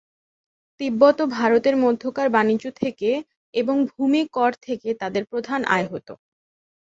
[0.81, 3.09] তিব্বত ও ভারতের মধ্যকার বাণিজ্য থেকে
[3.53, 6.13] এবং ভূমি কর থেকে তাদের প্রধান আয় হতো।